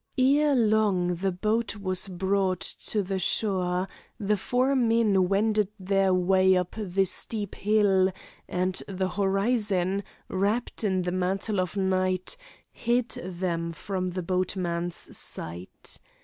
[0.17, 3.87] Ere long the boat was brought to the shore,
[4.19, 8.11] the four men wended their way up the steep hill,
[8.47, 12.35] and the horizon, wrapped in the mantle of night,
[12.71, 15.99] hid them from the boatman's sight.